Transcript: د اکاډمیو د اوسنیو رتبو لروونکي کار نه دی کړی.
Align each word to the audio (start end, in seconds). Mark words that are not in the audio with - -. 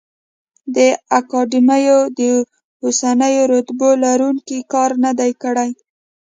د 0.75 0.77
اکاډمیو 1.19 1.99
د 2.19 2.21
اوسنیو 2.83 3.43
رتبو 3.53 3.89
لروونکي 4.03 4.57
کار 4.73 4.91
نه 5.03 5.11
دی 5.19 5.31
کړی. 5.43 5.69